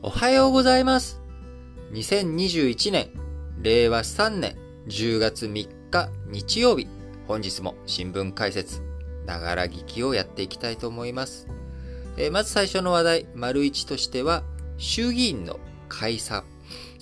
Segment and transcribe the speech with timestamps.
[0.00, 1.20] おはようございます。
[1.92, 3.10] 2021年、
[3.60, 4.56] 令和3年
[4.86, 6.86] 10月3日日曜日、
[7.26, 8.80] 本日も新聞解説、
[9.26, 11.48] ながら聞きをやっていきたいと思います。
[12.16, 14.44] えー、まず最初の話題、丸一としては、
[14.76, 15.58] 衆議院の
[15.88, 16.44] 解散。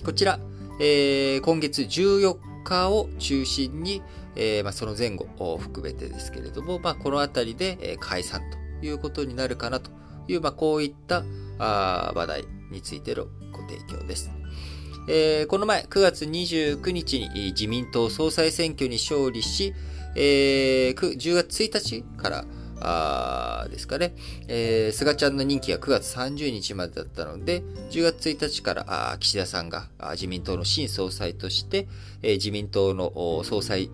[0.03, 0.39] こちら、
[0.79, 4.01] えー、今月14日を中心に、
[4.35, 8.41] えー、まあ、その前後を含めてですけれども、まあ、このあたりで、解散
[8.81, 9.91] ということになるかなと
[10.27, 11.23] いう、まあ、こういった
[11.59, 14.29] あ話題についてのご提供です。
[15.09, 19.73] えー、この前、9月29日に自民党総裁選挙に勝利し、
[20.15, 22.45] えー、10月1日から
[22.79, 24.13] あですかね、
[24.47, 31.87] えー、菅ちゃんの任期が9月30日までだったので、10月1日からあ岸田さんが自民党の新総裁として、
[32.21, 33.93] えー、自民党の総裁、と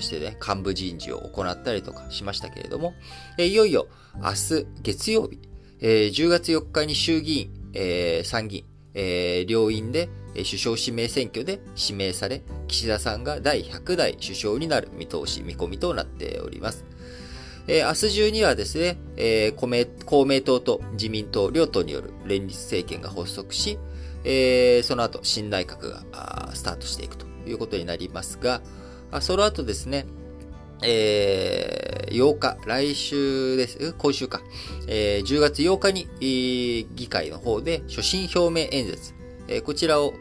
[0.00, 2.94] してね、幹部人事を行ったりとかしましたけれども、
[3.38, 5.40] えー、いよいよ明日月曜日、
[5.80, 16.84] えー、10月4日に衆議院、えー、参議院、えー、両院で首相指名選挙で指名され、岸田さんが第100代首相になる見通し、見込みとなっております。
[17.68, 23.78] えー、明日中にはですね、えー、公明党と自民党両党による連立政権が発足し、
[24.24, 28.62] えー、その後、新内閣がスタートしていくということになりますが、
[29.20, 30.06] その後ですね、
[30.82, 34.42] えー、8日、来週です、今週か、
[34.86, 39.14] えー、10月8日に、議会の方で所信表明演説、
[39.48, 40.12] えー、こちらを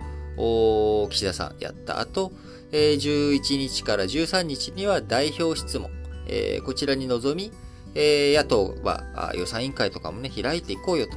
[1.09, 2.31] 岸田さんやった後、
[2.71, 5.89] えー、11日から13日には代表質問、
[6.27, 7.51] えー、こちらに臨み、
[7.93, 11.07] えー、野党は予算委員会とかもね、開いていこうよ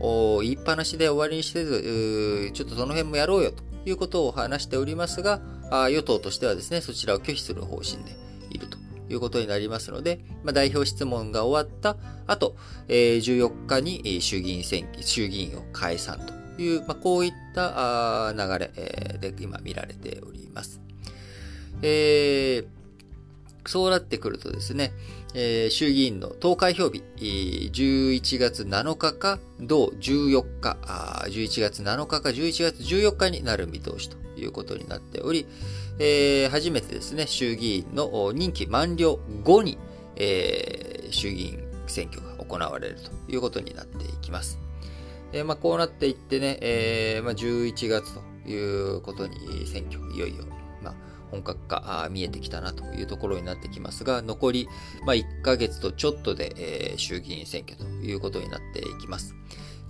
[0.00, 5.40] と、言いっぱなしで終わりにせず、ちょっとその辺もやろうよということを話しておりますが、
[5.70, 8.27] 与党としてはですね、そちらを拒否する方針で
[9.08, 12.54] ということになりますので、まあ、代表質問が終わった後、
[12.88, 16.20] えー、14日に衆議院選挙、衆議院を解散
[16.56, 20.80] という、まあ、こういった流れで今見られております。
[21.80, 22.66] えー、
[23.66, 24.92] そうなってくるとですね、
[25.34, 30.76] えー、衆議院の投開票日、11月7日か、同14日、
[31.26, 35.46] 11月7日か11月14日になる見通しということになっており、
[36.00, 39.78] えー、初めてですね、衆議院の任期満了後に、
[40.16, 44.58] えー、衆議院選挙が行われるということになっていきます。
[45.32, 48.56] えー、まあ、こうなっていってね、えー、まあ、11月とい
[48.96, 50.44] うことに選挙、いよいよ、
[50.82, 50.94] まあ、
[51.30, 54.68] 本格化見えてきたなというところになってきますが、残り、
[55.04, 59.34] まあ、1ヶ月とちょっとで、えー、衆議院選挙ということになっていきます。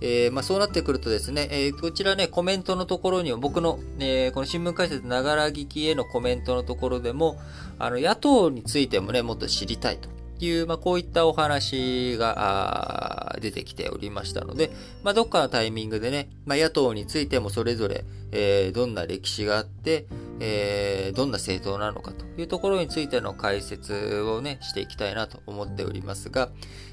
[0.01, 7.39] えー、まあ、そうなってくるとですね、えー、こちらね、コメントのところにも、僕の、えー、この新聞解説ながら聞きへのコメントのところでも、
[7.77, 10.18] あの、野党についてもね、もっと知りたいと。
[10.39, 14.71] ていう、まあ、こういったお話が出てきておりましたので、
[15.03, 20.05] まあ、どっかのタイミングでね、まあ、野党についてもそれぞれ、えー、どんな歴史があって、
[20.39, 26.49] えー、どんな政党なのかというところについての解説をね、していきたいなと思っておりますが、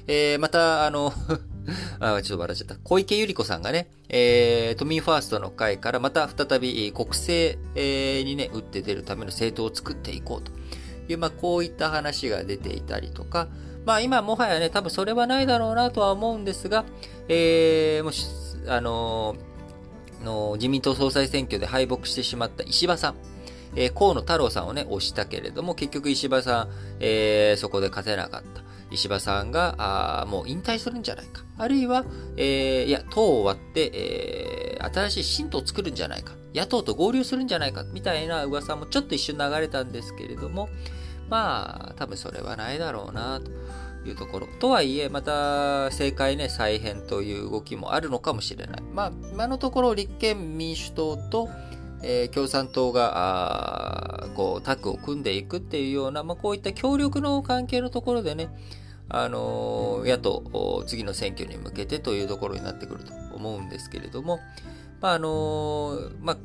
[0.07, 1.13] えー、また、あの
[1.99, 2.75] あ、ちょっと笑っちゃった。
[2.83, 10.56] 小池百合子さんがね、えー、都民ファーストの会からまた再び国政、えー、にね、打って出るための政党を作っていこうと
[11.13, 13.47] いう、まあ、こういった話が出ていたりとか、
[13.85, 16.85] まあ、今もはやね、多分それはないだろうなとは思うんですが、
[17.29, 18.27] えー、もし、
[18.67, 23.15] あのー、の自民党総裁選挙で敗北してしまった石破さん。
[23.75, 26.69] えー、河野太郎さんをね、押したけれども、結局石破さん、
[26.99, 28.61] えー、そこで勝てなかった。
[28.91, 31.43] 石破さんが、あもう引退するんじゃないか。
[31.57, 32.05] あるいは、
[32.37, 36.33] えー、いや、党を割って、えー、新しい新党を作るんじゃないか。
[36.57, 37.83] 野党と合流するんじゃないか。
[37.83, 40.69] みたいな噂もちょっと一瞬流れたんですけれども、
[41.29, 43.51] まあ、多分それはないだろうな、と
[44.09, 44.47] いうところ。
[44.59, 48.81] とはいえ、また、政界ね、再編という動きもあるのかもしれない。
[48.93, 51.49] まあ、今のところ立憲民主党と、
[52.01, 58.49] えー、共産党が、こう、タッグを組んでいくっていうような、まあ、こういった協力の関係のところでね、
[59.09, 64.39] あの、野党、次の選挙に向けてというところになってくると思うんですけれども、
[65.01, 66.37] まあ、あの、まあ、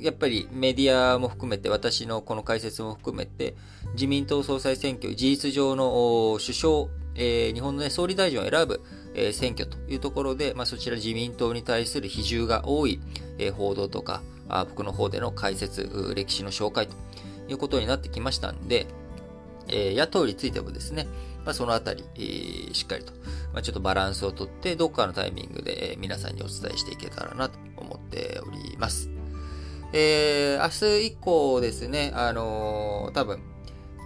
[0.00, 3.54] やっぱりメディアも含めて、私のこの解説も含めて、
[3.94, 8.80] 自民党総裁選挙、事実上の首相、えー、日本の、ね、総理大臣を選ぶ、
[9.14, 13.00] えー、選挙というところで、まあ、そちら自民党に対する比重が多い、
[13.38, 16.94] えー、報道とか、あ僕の方での解説、歴史の紹介と
[17.48, 18.86] いうことになってきましたんで、
[19.68, 21.06] え、野党についてもですね、
[21.44, 23.12] まあ、そのあたり、えー、しっかりと、
[23.52, 29.10] まあ、ちょっとバランスをとって、どっかのタイミングで、皆さんにお伝えしていけたらなと思っております。
[29.92, 33.42] えー、明日以降ですね、あのー、多分、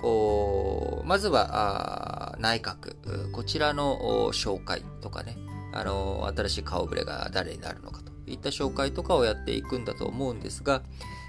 [0.03, 5.37] こう、まずは、あ内閣、こちらの紹介とかね、
[5.73, 10.83] あのー、新しい顔ぶれが誰になるのかといった紹介とかをやっていくんだと思うんですが、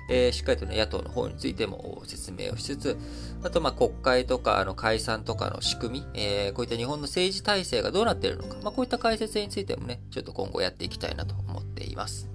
[0.09, 2.97] えー、しっかりとね、野党の方についても説明をしつつ、
[3.43, 12.29] あと、まあ、国会とか、あの、解散とかの仕組み、えー、こういった日本の政治体制がどうなっているのか、まあ、こういった解説についてもね、ちょっと今後やっていきたいなと思っています。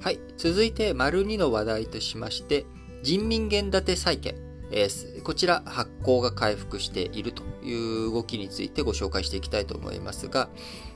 [0.00, 0.20] はい。
[0.36, 2.66] 続いて、丸2の話題としまして、
[3.02, 4.47] 人民元建て債券。
[4.70, 10.48] えー、こちら発行が回復しているという動きについてご紹介していきたいと思いますが、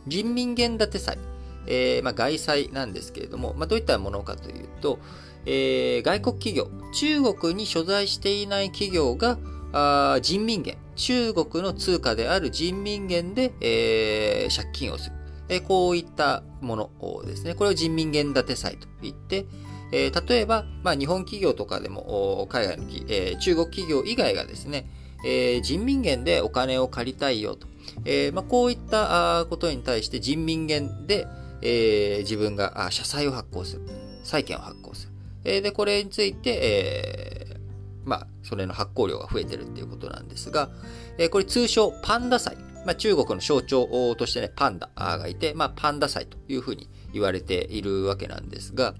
[0.06, 1.18] 人民元建て債、
[1.66, 4.98] えー、まあ、外債なんですけれども、まあ、どういったものかというと、
[5.46, 9.38] えー、外国企業、中国に所在していない企業が
[9.72, 15.16] あ人民元、中国の通貨である人民元で、え、借金をする。
[15.48, 16.90] えこういったもの
[17.26, 17.54] ですね。
[17.54, 19.46] これを人民元建て債と言って、
[19.92, 24.88] えー、例えば、まあ、日本企業とかでも、海外の、えー、中国企業以外がですね、
[25.24, 27.68] えー、人民元でお金を借りたいよと。
[28.04, 31.26] えーまあ、こういったことに対して人民元で、
[31.62, 33.82] えー、自分が社債を発行する。
[34.24, 35.12] 債券を発行する。
[35.44, 40.70] えー、で、これについて、えー、まあ、それの発行量が増えてるっていうことなんですが、
[41.18, 42.56] えー、これ通称パンダ債。
[42.84, 48.94] まあ、中国の象徴としてね、パンダがいて、まあ、パンダ債というふうに言われているわけなんですが、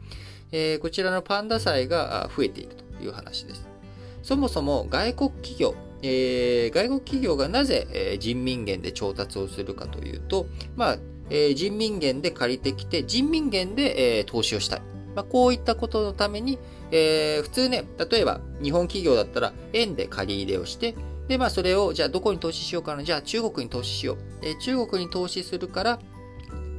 [0.53, 3.67] えー、こちらのパンダ債が増えているという話です。
[4.23, 10.47] そもそも外国企業、えー、外国企業がなぜ、え、人民元で調達をするかというと、
[10.77, 10.99] まあ、
[11.31, 14.83] えー、人民元で借りてきて、人民元で、えー、投資をしたい。
[15.15, 16.59] まあ、こういったことのために、
[16.91, 20.95] えー、普通ね、例えば日本企業だったら円で借り入れをして、
[21.29, 23.05] で、まあそれを、じゃあどこに投資しようかな？
[23.05, 24.19] じゃあ中国に投資しよう。
[24.43, 25.99] えー、中国に投資するから、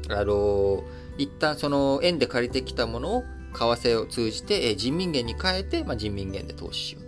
[0.10, 0.84] あのー、
[1.18, 3.24] 一旦その円で借りてきたものを
[3.54, 7.04] 為替を通じて、人民元に変えて、まあ、人民元で投資しよう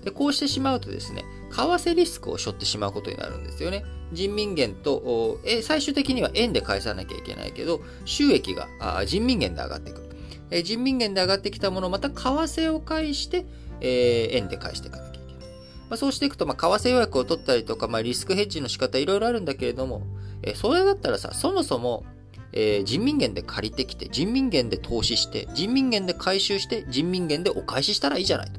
[0.00, 0.04] と。
[0.04, 3.84] で、こうしてしまうとですね、為替リスクを背負ってしまうことになるんですよね。
[4.12, 10.10] 人民元と、え最終的には円で返さなきゃいけないけど、収益があ人民元で上がってくる。
[10.50, 13.46] え人民元で上がってきたものをまた為替を介して、
[13.80, 15.48] えー、円で返していかなきゃいけない。
[15.88, 20.02] まあ、そうしていくと、まあ、為替予約を取ったりとか、まあ、リスクヘッジの仕方いろいろあるんだけれども、
[20.42, 22.04] えそれだったらさ、そもそも、
[22.52, 28.50] えー、人民元で借りてきて、人民元で投資して、人民元で回収して、人民元でお返ししたらいいじゃない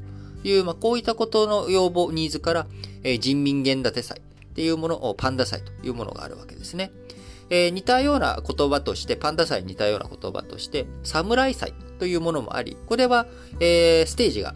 [0.44, 2.68] という、まあ、こういったことの要望、ニーズから、
[3.04, 6.92] えー、人民元建て債っていうものを、パンダ債というものがあるわけですね。
[7.50, 13.28] えー、似たような言葉として、パンダ債に似たような言葉として、侍債というものもあり、これは、
[13.60, 14.56] えー、ステージが、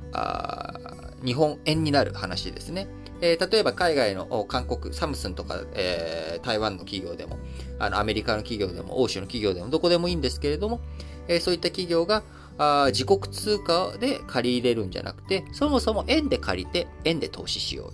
[1.26, 2.88] 日本円になる話ですね。
[3.22, 7.38] えー、例えば海外の韓国、サムスンとか、えー、台湾の企業でも、
[7.80, 10.82] あのアメリカの企業でも、欧州の企業でも、どこでもいいんですけれども、
[11.28, 12.24] えー、そういった企業が
[12.58, 17.94] あ自国通貨で借り入れるんじゃなくて、そもそも円で借りて、円で投資しようよ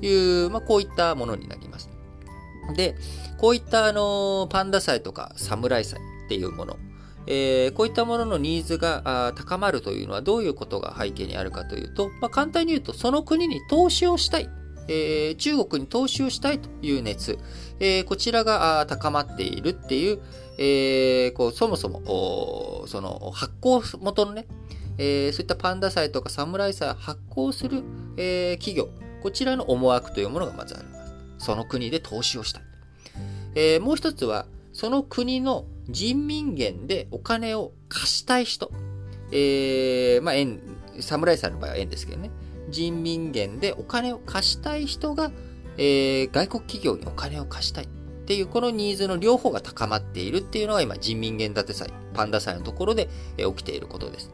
[0.00, 1.90] という、まあ、こういったものになります。
[2.76, 2.96] で、
[3.38, 6.76] こういったあのパンダ祭とか侍祭っていうもの、
[7.26, 14.48] えー、こういったもののニーズが高まるというのはどういうことが背景にあるかというと、まあ、簡単に言うと、その国に投資をしたい。
[14.88, 17.38] えー、中国に投資をしたいという熱、
[17.78, 20.20] えー、こちらが高まっているっていう、
[20.58, 24.46] えー、こうそもそもその発行元のね、
[24.98, 27.82] えそういったパンダ祭とか侍祭を発行する、
[28.16, 28.88] え企業、
[29.22, 31.14] こちらの思惑というものがまずあります。
[31.38, 32.62] その国で投資をしたい。
[33.54, 34.46] えもう一つは、
[34.82, 38.72] その国の人民元でお金を貸したい人。
[39.30, 40.58] えー、まあ、円、
[40.98, 42.32] 侍さんの場合は円ですけどね。
[42.68, 45.30] 人民元でお金を貸したい人が、
[45.78, 47.86] えー、外国企業にお金を貸したいっ
[48.26, 53.08] ていう、このニーズの両方が高まっているっていうのが今、人民元建て債、パンダ債のところで、
[53.38, 54.32] え、起きていることです。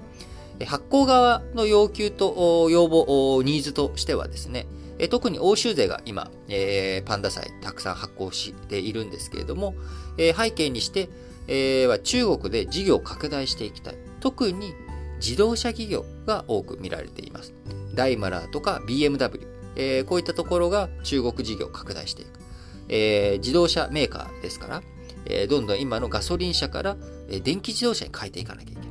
[0.64, 4.66] 発行側の要求と要望、ニーズとしてはですね、
[4.98, 9.74] え特に欧州勢が今、えー、パンダ債たくさん発行しているんですけれども、
[10.16, 11.08] えー、背景にして、
[11.46, 13.94] えー、は中国で事業を拡大していきたい。
[14.20, 14.74] 特に
[15.20, 17.54] 自動車企業が多く見られています。
[17.94, 22.40] ダイマラーとか BMW、えー、こういったところが中国事業を拡大していく。
[22.88, 24.82] え、自動車メーカーですから、
[25.26, 26.96] え、どんどん今のガソリン車から、
[27.28, 28.88] え、電気自動車に変えていかなきゃいけない。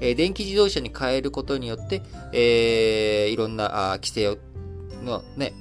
[0.00, 4.38] え、電気自動車に変えることによって、えー、いろんなあ規制を
[5.04, 5.54] のね、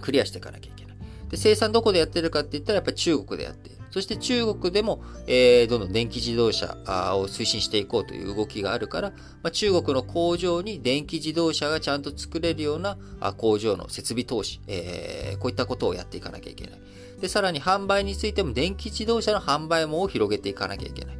[0.00, 0.96] クリアしていかなきゃいけない。
[1.30, 3.74] で、生産どこでやってるかって言ったらやっぱり中国でやっている。
[3.94, 6.76] そして中国でも、えー、どんどん電気自動車
[7.16, 9.10] を推進していこうという動きがあるから、
[9.44, 12.98] まあ、中国の工場に電気自動車がちゃんと作れるような
[13.36, 16.80] 工場の設備投資、えー、こういったことをやっていかなきゃいけない。
[17.20, 21.18] で、さらに販売についても電気自動車の販売網を広げていかなきゃいけない。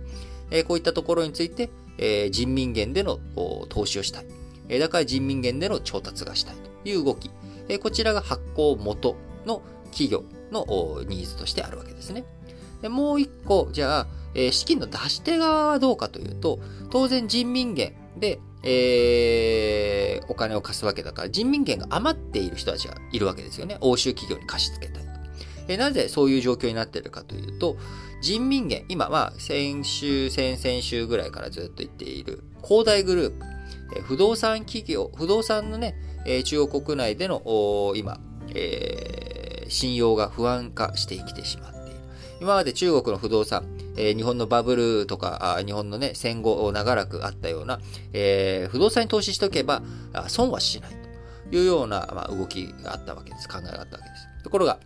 [0.51, 3.21] えー、こういったところについて、え、人民元での
[3.69, 4.27] 投資をしたい。
[4.69, 7.31] え、だから人民元での調達がしたいという動き。
[7.69, 12.25] えこちらが発行元の企業のニーズとしてあるわけですね。
[12.83, 16.59] でもう一個、じゃあ、え資金の出し手側はどうかというと、
[16.91, 23.79] 当然人民元で、えー、お金を貸すわけだから、人民元が余っている人たちがいるわけですよね。
[23.81, 25.05] 欧州企業に貸し付けたい。
[25.69, 27.77] えなぜそういう状況になっているかというと、
[28.21, 33.45] 人民元、今は先週、先々週ぐらいからずっと言っている、恒大グループ、
[34.05, 35.95] 不動産企業、不動産のね、
[36.45, 37.43] 中国国内での、
[37.97, 38.19] 今、
[38.55, 42.01] えー、信用が不安化してきてしまっている。
[42.41, 43.65] 今まで中国の不動産、
[43.97, 47.81] えー、日本のバブルとか、日本のね、戦後長らくあったような、
[48.13, 49.83] えー、不動産に投資しとけば、
[50.29, 50.91] 損はしない
[51.51, 53.49] というような、まあ、動きがあったわけです。
[53.49, 54.43] 考えがあったわけです。
[54.43, 54.79] ところが、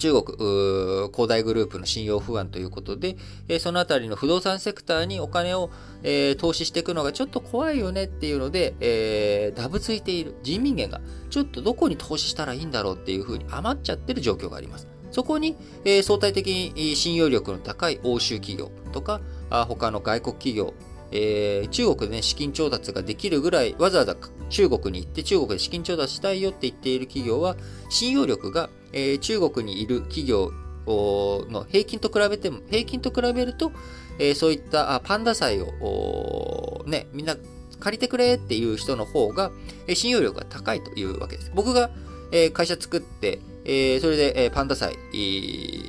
[0.00, 3.16] 中国、恒大グループの信用不安ということで、
[3.48, 5.70] えそのあたりの不動産セクターにお金を、
[6.02, 14.88] え投資していくのがちょっと怖いよねっていうので、えダブついている人民元がちょっとどこに投資したらいいんだろうっていうふうに余っちゃってる状況があります。
[15.10, 20.72] そこに、え相対的に信用力の高い欧州企業とか、あ他の外国企業、
[21.12, 24.16] えー、中国でね、資金調達ができるぐらい、わざわざ
[24.50, 27.56] 中国に行って中国で資金調達したいよって言っている企業は、
[27.88, 30.52] 信用力が、えー、中国にいる企業
[30.86, 33.72] の平均と比べても、平均と比べると、
[34.18, 37.36] えー、そういったパンダ債を、ね、みんな
[37.78, 39.50] 借りてくれっていう人の方が、
[39.86, 41.50] え信用力が高いというわけです。
[41.54, 41.90] 僕が、
[42.32, 44.96] え会社作って、えー、それで、えー、パンダ債、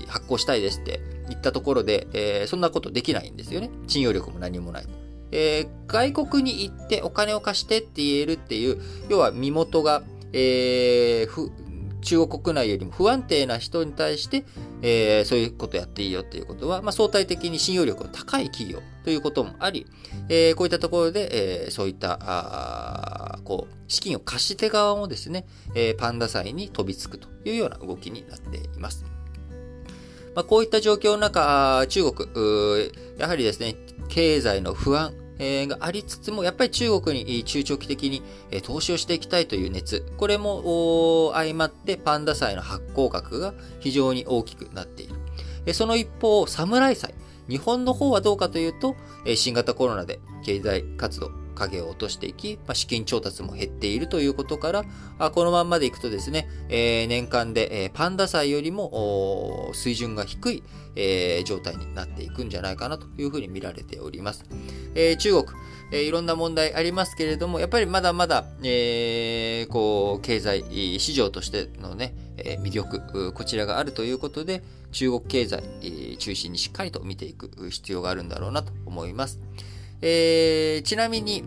[0.08, 3.70] 発行したいですって言ったところで、えー、そんなことできないんですよね。
[3.88, 4.86] 信用力も何もない。
[5.32, 11.52] えー、外国に行ってお金を貸してって言えるっていう、要は身元が、えー、
[12.02, 14.44] 中国国内よりも不安定な人に対して、
[14.82, 19.88] えー、そういうことやっていいよっていうことは、まあ、相対的に信用力の高い企業ということもあり、
[20.28, 25.46] えー、こういったところで、えー、そういったあこう資金を貸し手側もですね、
[25.76, 29.06] え、パンダ債に飛びつくというような動きになっています。
[30.34, 32.30] まあ、こういった状況の中、中国、
[33.18, 33.76] やはりですね、
[34.08, 35.14] 経済の不安、
[35.68, 38.22] がありつつも、やっぱり中国に中長期的に
[38.64, 45.08] 投資をしていきたいという熱、これも相まってパンダ債の発行額が非常に大きくなってい
[45.66, 45.74] る。
[45.74, 47.14] その一方、侍債。
[47.50, 48.96] 日本の方はどうかというと、
[49.36, 54.86] 新型コロナで経済活動、影を落としていき、まあ、資金調達も減っているということから、
[55.20, 60.64] あこのまんまでいくとですね、えー、年間で、えー、パンダ債よりも水準が低い、
[60.96, 64.46] えー、状態になっていくんじゃないかなというふうに見られております。
[64.96, 65.58] え中国、
[65.92, 70.64] えー、いろんな問題ありますけれども、やっぱりまだまだ、えー、こう、経済
[71.00, 75.64] 市場としてのね、え魅力、こちらがあるということで、中国経済、
[76.18, 79.40] 中心にしっかりと見ていく必要があるんだろうなと思います。
[80.02, 81.44] えー、ちなみに、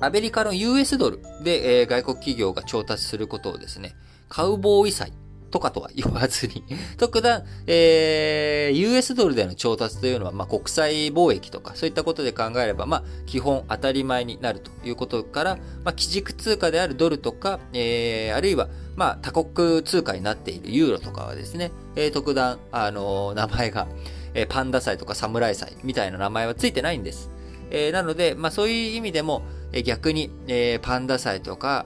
[0.00, 3.94] アメリカの US ドルで、えー、外国企業が調達することをですね、
[4.28, 5.12] カウボーイ債
[5.50, 6.62] とかとは言わずに
[6.98, 23.88] 特段、えー、US ドルでの調達というのは、まあ、国際貿易とか、そういったことで考えれば、まあ、基本当たり前になるということから、まあ、基軸通貨であるドルとか、えー、あるいは、まあ、多国通貨になっているユーロとかはですね、えー、特段、あのー、名前が、
[24.34, 27.30] えー、パンダ祭とかサムライ祭みたいな名前はついてないんです。
[27.70, 31.84] えー、なので、まあ、そういう意味でも、えー、逆に、えー、パンダ祭とか、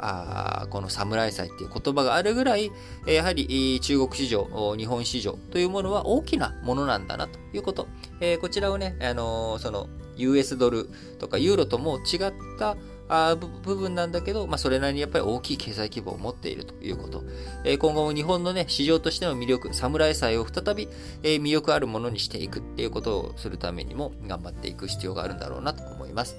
[0.62, 2.71] あこの侍祭っていう言葉があるぐらい、
[3.07, 7.89] えー、やはり中国市場、日本市場というものは大きなものなんだなということ。
[8.21, 12.77] えー、こちらをね、あの、その US ドルとかユーロとも違った
[13.14, 17.23] あ部分なんだけど、まあ、それなりにやっぱり大きい経済規模を持っているということ。
[17.64, 20.88] えー、今後も日本のね、市場としての魅力、侍祭を再び、
[21.23, 26.37] えー、魅力あるものにしていくっていうことをするためにも頑張っていく必要があるんだろうなと思います。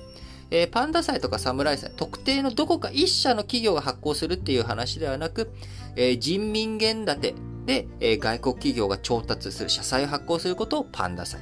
[0.50, 5.52] えー、パンダ祭とか侍祭、特定のどこか一社の企業が発行するっていう話ではなく、
[5.96, 11.40] えー、人民元建てで、えー、外国企業が調達する社債を発行することをパンダ祭。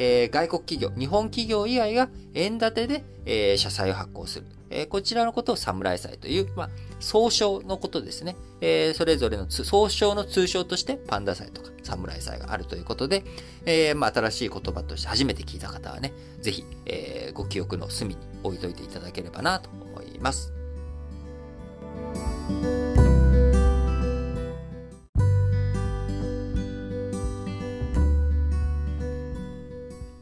[0.00, 4.46] えー、外国企業、日本企業以外が円建てで、えー、社債を発行する。
[4.70, 6.70] えー、こちらのことを侍祭という、まあ、
[7.00, 8.36] 総称のことですね。
[8.60, 13.24] えー、それぞれの総称の通称としてパンダ祭とか侍祭があるということで、
[13.64, 20.52] えー、まあ、新しい言葉として初めて聞いた方はね、ぜひ、えー、ご記憶の隅に置いといていただければなと思います。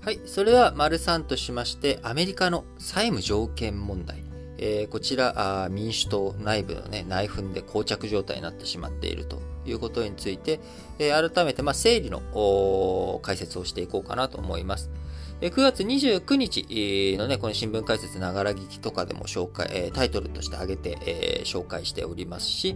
[0.07, 0.21] はい。
[0.25, 4.25] それは、丸3としまして、アメリカの債務条件問題。
[4.58, 10.60] えー、こちら、民主党内部のね、内紛で膠着状態になってしまっているということについて、
[10.98, 14.90] えー、改めて、まあ、整理の解説をしていこうかなと思います。
[15.40, 22.75] 9月29日のね、この新聞解説ながら聞きとかでも紹介、タイトルとして挙げて、紹介しておりますし、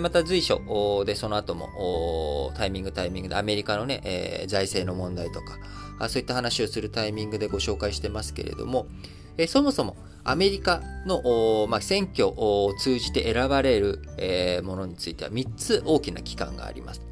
[0.00, 8.86] また随所でその後もタイミングタイミングでアメリカのね、財政の問題とか、そういった話をするタイミングでご紹介してますけれども、
[9.38, 17.02] え、そもそもアメリカの、まあ、選挙を通じて選ばれる、え、ものについては3つ大きな機関があります。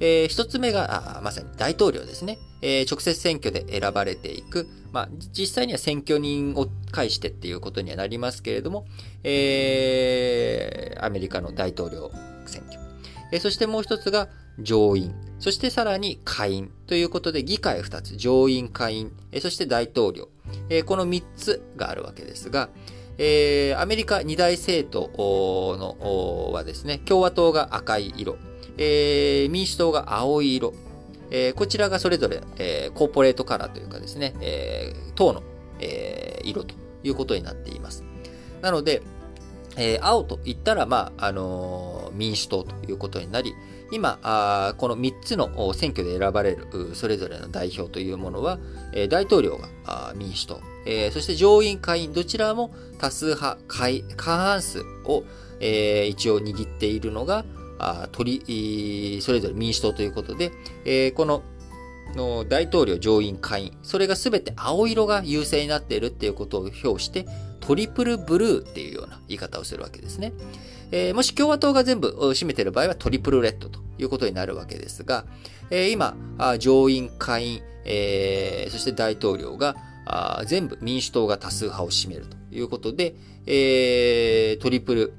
[0.00, 2.38] えー、一つ目が、まさに大統領ですね。
[2.62, 4.68] えー、直接選挙で選ばれていく。
[4.92, 8.86] まあ、実際には選挙人を介してっていうことにはなりますけれども、
[9.24, 12.10] えー、アメリカの大統領
[12.46, 12.80] 選挙。
[13.32, 15.14] え、そしてもう一つが上院。
[15.40, 18.16] そしてさらに下院ということで、議会二つ。
[18.16, 20.28] 上院、下院、え、そして大統領。
[20.68, 22.68] えー、この三つがあるわけですが、
[23.18, 28.36] えー、アメリカ二大政党のはですね、共和党が赤い色、
[28.76, 30.72] えー、民主党が青い色、
[31.30, 35.42] えー、こちらがそれぞれ、えー、コーポレートカラーというかですね、えー、党の、
[35.80, 38.04] えー、色ということになっています。
[38.62, 39.02] なので、
[39.76, 43.54] えー、青と言ったら、まあ、あのー、民主党ということになり、
[43.90, 48.58] 今、この3つの選挙で選ばれるそれぞれの代表というものは、
[49.08, 50.60] 大統領が民主党、
[51.12, 53.58] そして上院、下院、どちらも多数派、
[54.16, 55.24] 過半数を、
[55.60, 57.44] 一応握っているのが、
[57.80, 61.42] あ取それぞれ民主党ということで、この
[62.48, 67.26] 大統領上院下院、それがすべて青色が優勢になっているっていうことを表して、
[67.60, 70.32] トリプルブルーっていうような言い方をするわけですね。
[70.90, 75.24] えー、もし共和党が全部占めている場合はトリプルレッドということになるわけですが、
[75.70, 76.16] えー、今、
[76.58, 79.76] 上院、下院、えー、そして大統領が
[80.46, 83.14] 全部民主党が多数派を占めるということで、
[83.46, 85.12] えー、トリプル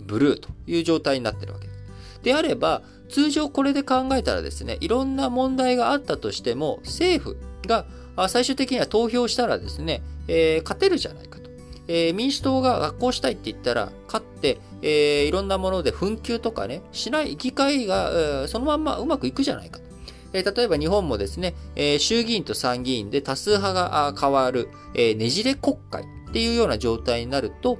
[0.00, 1.84] ブルーという状態になっているわけです。
[2.22, 7.86] であれば、通常これで考えたらですね、いろんな問題があったとしても、政府が
[8.28, 11.43] 最終的には投票したらですね、えー、勝てるじゃないかと。
[11.86, 19.84] えー、民主党が学校したいって言ったら、勝って、えー、いろんなもので紛糾とかね、しない議会が、えー、そのまんまうまくいくじゃないかと。
[20.32, 27.78] えー、例えば日本もですね、えー、衆議院と参議院で多数派が変わる、えー、ねじれ国会っていうような状態になると、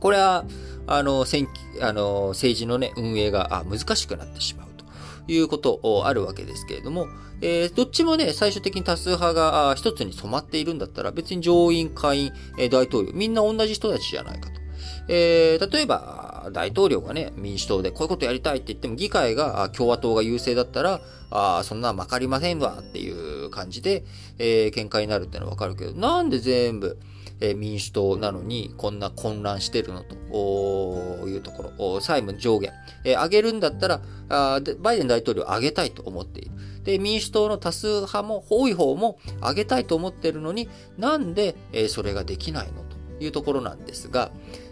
[0.00, 0.44] これは、
[0.86, 1.46] あの、選
[1.80, 4.84] あの政治のね、運営が難しくなってしまうと
[5.32, 7.06] いうことあるわけですけれども、
[7.42, 12.32] えー、どっちもね、最終的に多数派が一つに染まっているんだったら、別に上院、下院、
[12.70, 14.60] 大統領、みんな同じ人たちじゃないかと。
[15.08, 21.00] えー、例えば、大統領がね、民主党でこういうことやりたいって言っても、議会が共和党が優勢だったら、
[21.30, 24.04] あそんなわかりませんわっていう感じで、
[24.38, 26.98] えー、喧嘩になるってのはわかるけど、なんで全部、
[27.42, 32.70] え民主党なのにこんな混乱してるのというところ、債務上限、
[33.02, 36.50] え上げるんだったらあバイデン大統領上げたいと思っている。
[36.84, 42.82] で、民主党の多数派も、多い方も上げたいと思ってるのに、なんで、えそれができないの
[43.18, 44.30] というところなんですが、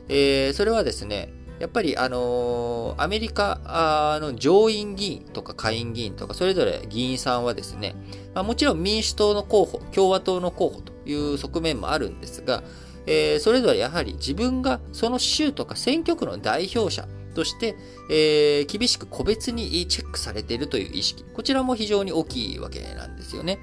[0.08, 7.96] えー、それはですね、やっぱり、あの、アメリカの上院議員とか下院議員とか、それぞれ議員さんはですね、
[8.34, 12.62] まあ、もちろん民主党の候補、共和党の候補という側面もあるんですが、
[13.06, 17.76] えー、それぞれやはり自分がその州とか選挙区の代表者として、
[18.10, 23.60] えー、厳しく個別にチェックされているという意識、こちらも非常に大きいわけなんですよね。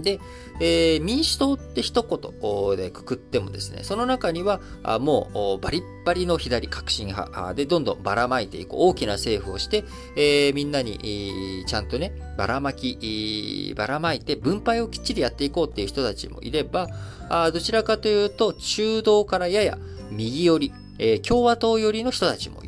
[0.00, 0.20] で、
[0.60, 9.84] えー、民主党って一言でくくってもですね、その中にはあもうバリッバリの左革新派でどんどんばらまいていく大きな政府をして、
[10.16, 16.88] えー、みんなに、ちゃんとね、ばらまき、ばらまいて分配をきっちりやっていこうっていう人たちもいれば、
[17.28, 19.78] あどちらかというと中道からやや
[20.10, 22.62] 右寄り、えー、共和党寄りの人たちも。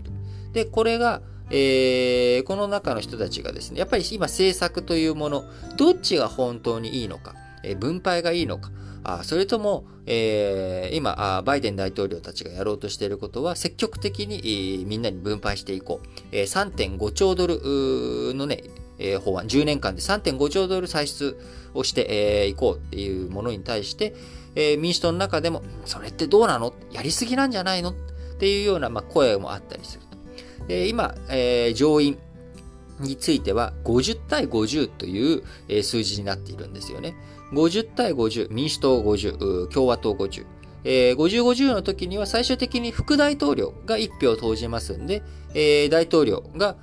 [0.52, 5.44] で、これが、えー、この中の人たちがですね、やっぱり今政策というもの、
[5.76, 7.34] どっちが本当にいいのか、
[7.64, 8.70] えー、分配がいいのか、
[9.02, 16.06] あそれとも、えー、今あ、バイデン大統領たちがやろうとしていることは、積極的に、えー、みんなに分配していこう。
[16.32, 17.60] えー、3.5兆ドル
[18.34, 18.64] のね、
[18.98, 21.36] えー、法案、10年間で3.5兆ドル歳出
[21.74, 24.14] をしてい、えー、こうっていうものに対して、
[24.54, 26.74] えー、民主党の中でも、それってどうなの？
[26.92, 27.90] やりすぎなんじゃないの？
[27.90, 27.94] っ
[28.38, 30.09] ていうような、まあ、声もあったりする。
[30.88, 31.14] 今、
[31.74, 32.18] 上院
[33.00, 37.14] については50対50という、数字になっているんですよね。
[37.52, 40.46] 50対50、民主党50、共和党50。
[40.84, 45.22] えー、50、50の時には最終的に副大統領が1票投じますんで、
[45.54, 46.76] えー、大統領が、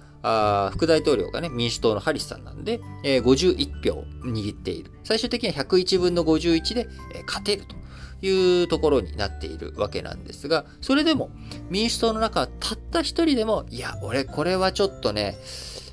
[0.71, 4.91] 副大統領がね、民主党のハリスさんなんで、えー、51票握っている。
[5.03, 7.75] 最終的には101分の51で、えー、勝てると。
[8.21, 11.29] いうところになっているわけなんですが、それでも
[11.69, 15.37] 民主党の中はたった一人でも、いや、俺これはちょっとね、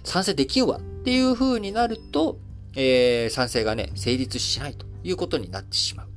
[0.04, 2.38] 賛成できんわっていう風になると、
[2.76, 6.08] えー、賛成がね、成立しないということになってしまう。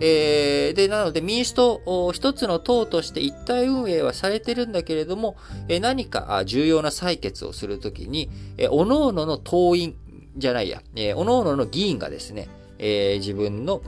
[0.00, 5.36] えー、で、なので民主党、一つの党として一体運営はされてるんだけれども、
[5.68, 9.96] え何か重要な採決をするときに、え各々の党員
[10.36, 13.82] じゃないや、えー、各々の議員がですね、えー、自分の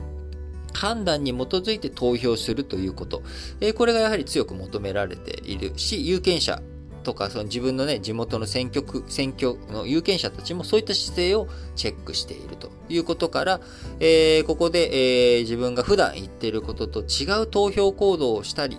[0.75, 3.23] 判断に基づいて投票するということ、
[3.61, 6.61] え、これがやはり強く求められているし、有権者
[7.05, 13.61] とか、その自分のね、地元の選挙区、選挙の有権者たちもそういった姿勢をチェックしているということから、
[13.99, 18.77] えー、ここで、えー、自分が普段言っていることと違う投票行動をしたり、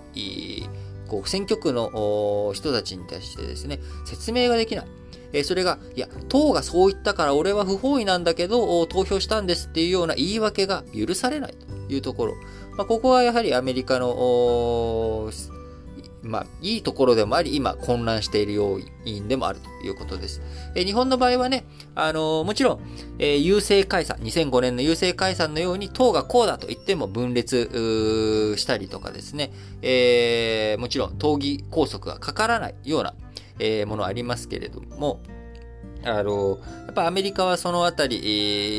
[1.08, 4.86] こう選挙区の人たちに対してですね、説明ができない。
[5.32, 12.34] えそれが、いや、党がそう言ったから俺は不本意なんだけど、投票したんですっていうような言い訳が許されないというところ。
[12.76, 15.30] まあ、ここはやはりアメリカの、
[16.22, 20.42] まあ、いいところでもあり、今混乱している要因でもあるということです。
[20.74, 22.80] え日本の場合はね、あの、もちろん、
[23.18, 33.14] えー、郵政解散、2005年の郵政解散のように党がこうだと言っても分裂したりとかですね、えー、もちろん党議拘束がかからないような、
[33.58, 35.20] えー、ものありますけれども、
[36.04, 38.20] あの、やっぱアメリカはそのあたり、え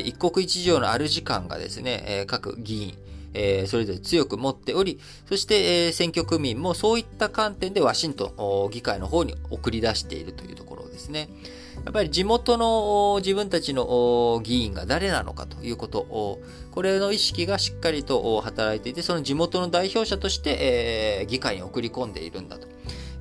[0.02, 2.98] ー、一国一城の主感がですね、えー、各議員、
[3.34, 11.28] えー、それぞれ強く持っており、そして、えー、選挙区民もそういった観点でワシントン議会の方に送り出しているというところですね。
[11.84, 16.40] やっぱり地元の自分たちの議員が誰なのかということを、
[16.72, 22.66] これの意識がしっかりと働いていて、その地元の代表者として、えー、議会に送り込んでいるんだと。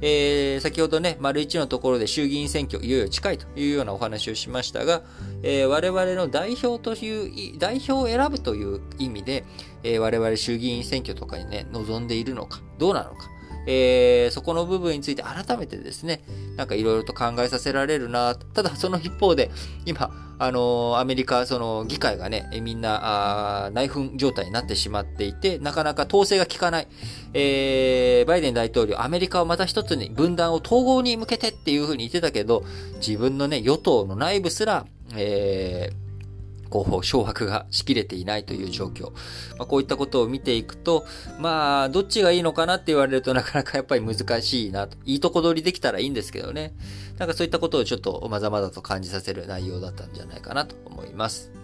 [0.02, 5.02] えー、先ほどね、丸一のところで衆議院選挙いよいよ近いというようなお話をしましたが、
[5.42, 9.44] えー、我々の代表という、代表を選ぶという意味で、
[9.84, 13.30] えー、我々衆議院選挙とかにね、望んでいるのか、どうなのか、
[13.68, 16.24] えー、そこの部分について改めてですね、
[16.56, 18.36] なんかいろいろと考えさせられるな。
[18.36, 19.52] ただその一方で、
[19.86, 26.88] 今、あのー、アメリカ、その議会がね、みんな、あ内紛状態になってしまっていて、なかなか統制が効かない。
[27.34, 32.64] えー、バイデン大統領、アメリカをまた一つに分断を統合に向けてっていうふうに言ってたけど、
[33.06, 36.07] 自分のね、与党の内部すら、えー、
[36.68, 39.12] 候補、掌握がしきれていないという状況。
[39.58, 41.06] まあ、こういったことを見ていくと、
[41.40, 44.98] まあ、どっちがいいのかなって言われるとなかなかやっぱり難しいなと。
[45.06, 46.74] いいとこ取りできたらいいんですけどね。
[47.18, 51.57] なんかそういったことをちょっとまざまざと感じさせる内容だったんじゃないかなと思います。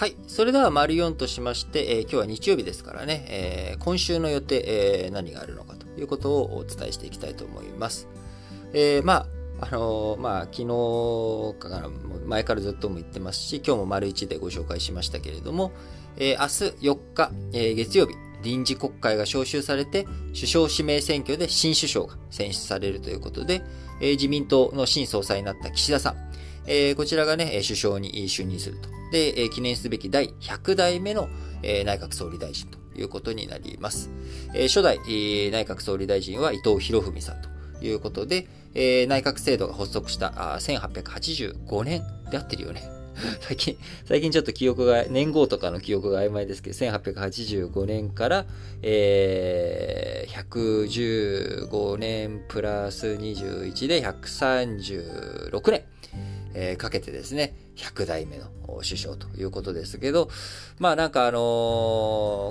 [0.00, 0.16] はい。
[0.26, 8.08] それでは、丸4としまして、えー、今日は日曜日ですからね、えー、今週の予定、えー、何があるのかということをお伝えしていきたいと思います。
[8.72, 9.26] えー、ま
[9.60, 11.90] あ、あのー、まあ、昨日から、
[12.24, 15.70] 前からずっとも言ってますし、今日も丸1でご紹介しましたけれども、
[16.16, 23.60] えー、明日4日、えー、月曜日、臨時国会が召集されて、首相指名選挙で新首相が選出されるということで、
[24.00, 26.29] えー、自民党の新総裁になった岸田さん、
[26.66, 28.88] えー、こちらがね、首相に就任すると。
[29.12, 31.28] で、えー、記念すべき第100代目の、
[31.62, 34.10] えー、内閣総理大臣ということになります。
[34.54, 37.48] えー、初代、内閣総理大臣は伊藤博文さんと
[37.84, 43.00] いうことで、えー、内閣制度が発足したあ1885年であってるよね。
[43.40, 48.46] 最近、最近ちょっと記憶が、年号とかの記憶が曖昧ですけど、1885年から、
[48.82, 50.44] えー、
[51.68, 55.84] 115年プラス21で136年。
[56.54, 58.46] えー、かけてですね、100代目の
[58.82, 60.28] 首相ということですけど、
[60.78, 61.40] まあなんかあのー、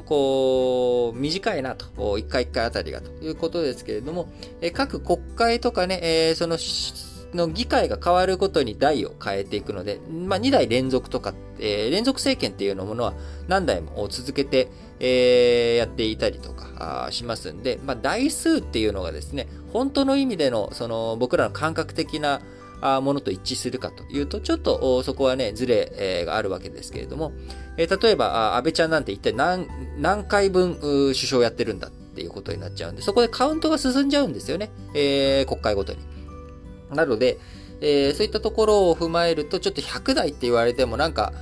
[0.07, 4.29] こう、短いなと、一回一回あたりがということですけれども、
[4.62, 6.57] えー、各国会とかね、えー、その、
[7.33, 13.13] の議会が変わることに代を変えていくので、まあ、2代連続とか、えー、連続政権っていうのものは
[13.47, 14.67] 何代も続けて、
[14.99, 22.41] えー、やっていたりとかしますんで、まあ、代数っていうのがですね、本当の意味での、その、僕らの感覚的な、
[22.81, 27.33] ものと一致するかというと、ちょっとそこはね、ズレがあるわけですけれども、
[27.77, 34.71] 例えば、安倍ちゃんなんて一体何、何回分首相やってるんだっていうことになっちゃうんで、そこでカウントが進んじゃうんですよね。
[34.93, 35.99] えー、国会ごとに。
[36.93, 37.37] なので、
[37.81, 41.33] えー、そういったところを踏まえると、ちょっと100台って言われてもなんか、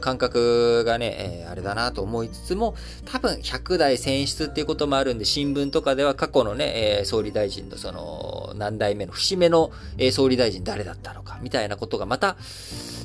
[0.00, 12.36] 感覚がね、えー、あれだなと思いつつも、多分100代選出っていうこともあるんで、新聞とかでは過去のね、えー、総理大臣のその、何代目の節目の、えー、総理大臣誰だったのか、みたいなことがまた、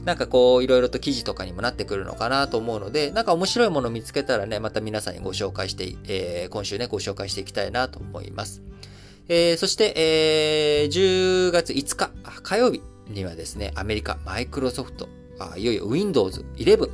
[0.05, 8.61] なんかこう、いろいろと記事とかにもなってくるのかなと思うので、なんか面白いものを見つけたらね、また皆さんにご紹介して、えー、今週ね、ご紹介していきたいなと思います。
[9.27, 15.07] えー、そして、えー、10月5日、火曜日にはですね、アメリカ、マイクロソフト、
[15.39, 16.91] あいよいよ Windows 11、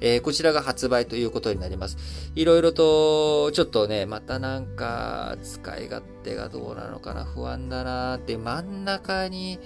[0.00, 1.96] えー、こちらが発売ということになります。
[2.34, 9.58] いろいろと、ちょっとね、またなんか、使い勝手がどうなのかな、不安だなって、真ん中に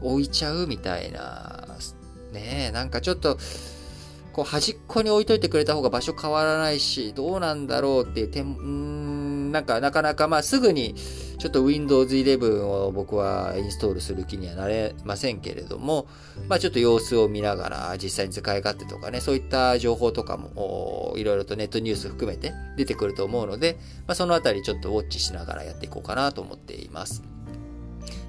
[0.00, 1.66] 置いちゃうみたいな、
[2.32, 3.38] ねなんかちょっと、
[4.32, 10.94] こう端っこに置いといてくれた方が場所変わらないし、どうなんだろうっていう点、んなんかなかなかまあすぐに
[11.40, 16.06] ちょっと Windows 11を僕はインストールする気にはなれませんけれども、
[16.48, 27.22] まあちょっと様子を見ながら実際に使い勝手とかね、そういった情報とかもいろいろとネットニュース含めて出てくると思うので、まあそのあたりちょっとウォッチしながらやっていこうかなと思っています。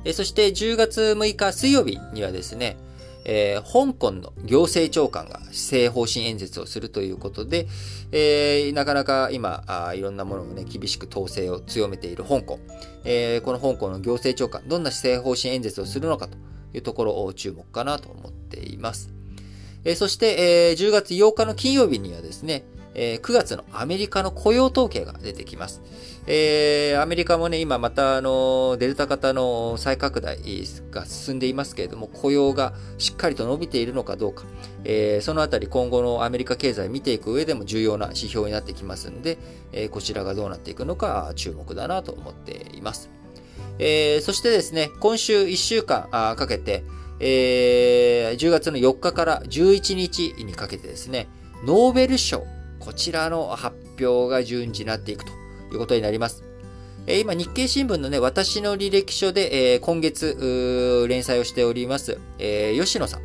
[0.05, 2.77] えそして10月6日水曜日にはですね、
[3.25, 7.67] えー、香港の行政長官が施政方針演説をするということで、
[8.11, 12.59] えー、なかなか今あ、いろんなものをね、厳しく統制を強めている香港。
[13.03, 16.37] えー、この香港の行政長官、どんな施政方針演説をするのかと
[16.73, 19.11] いうところを注目かなと思っています。
[19.83, 25.81] えー、そして、えー、10月8日の金曜日にはですね、えー、9月のアメリカの雇用統計が出てきます。
[26.27, 30.37] えー、アメリカもね、今またあの、デルタ型の再拡大
[30.91, 34.43] が進んでいますけれども、雇用がしっかりと伸びているのかどうか、
[34.83, 39.37] えー、そのあたり今後のアメリカ経済を見ていく上でも重要な指標になってきますんで、
[39.71, 43.09] えー、こちらがどうなっていくのか注目だなと思っています。
[43.79, 46.83] えー、そしてですね、今週1週間かけて、
[47.19, 51.27] えー、10月の4日から11日にかけてですね、
[51.65, 52.45] ノーベル賞、
[52.81, 55.31] こちらの発表が順次なっていくと
[55.71, 56.43] いうことになります。
[57.07, 63.21] え今、日経新聞のね、私の履歴書で、え今月、連載をしております、え吉野さん。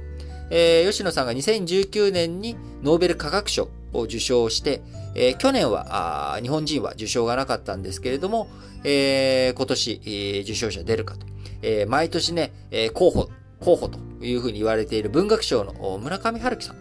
[0.50, 4.82] え吉野さんが2019年にノーベル化学賞を受賞して、
[5.14, 8.48] え去年は、日本人は受賞がなかったんですけれども、
[8.84, 11.26] え今年、えー、受賞者出るかと。
[11.62, 16.76] え毎年ね、え候補、候補というふうに言われている文学賞の村上春樹さん。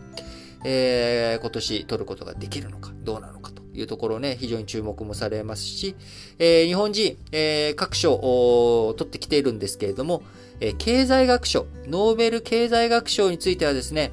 [0.67, 5.95] えー、今年取ることができるのか、どうなのかというところね、非常に注目もされますし、
[6.39, 10.23] えー、日本人、えー、各賞を取ってきているんですけれども、
[10.59, 14.11] えー、経済学賞、ノーベル経済学賞についてはですね、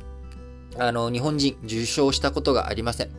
[0.78, 3.10] あの、日本人受賞したことがありません。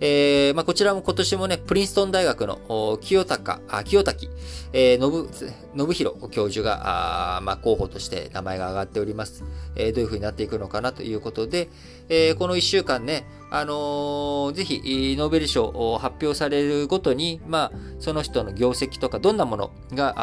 [0.00, 4.28] えー、まあ、こちらも今年もね、プリンストン大学の清高、あ清滝、
[4.72, 9.44] えー、信、信弘教授が、あまあ、候補として名前が挙がっております。
[9.74, 11.68] えー、どういう風になっていくのかなということで、
[12.08, 20.14] えー、この一週間ね、あのー、ぜひ、ノーベル賞を発表されるごとに、まあ、その人の業績とか、どんなものが、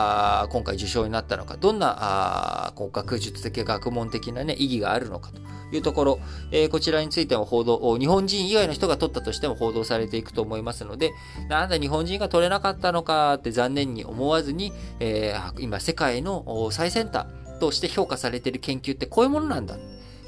[0.44, 5.42] あ今回受賞になったのか、どんな、あこう学術的、学問的なね、意義があるのかと
[5.76, 6.20] いうところ、
[6.52, 11.12] えー、こちらについても報道、日本人以外の人が取ったとしても報道されていくと思いますので、
[11.48, 17.28] なんだ日本人が取れなかったのかって残念に思わずに、えー、今世界の最先端
[17.60, 19.78] として評価されている研究ってこういうものなんだ。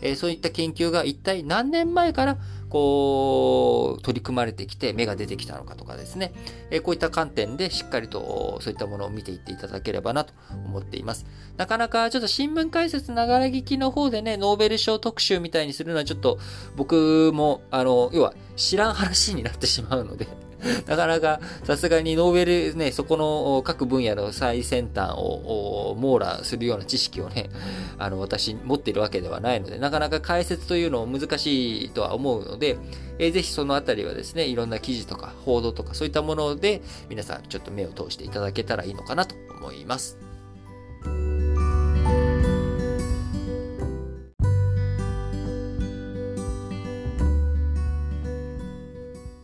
[0.02, 2.38] え、そういった研究が一体何年前から
[2.70, 6.34] こう、取り組まれてきて芽が出てきたのかとかですね、
[6.72, 10.34] えこういった観点でしっかりとそういったものを見ていっていただければなと
[10.66, 11.26] 思っています。
[11.58, 16.40] なかなかちょっと新聞解説ながら聞きの方でね、ノーベル賞特集みたいにするのはちょっと
[16.76, 20.28] 僕も、あの、要は知らん話になってしまうので
[20.88, 27.50] なかなかさすがにノーベルね、そこの各分野の最先端を網羅するような知識をね、
[27.98, 32.78] あの、私持っているわけではないので、なかなか解説というのも難しいとは思うので、
[33.20, 40.18] えー、ぜひそのあたりはですね、いろんな記事とか報道とかそういったもので皆さんちょっと目を通していただけたらいいのかなと思います。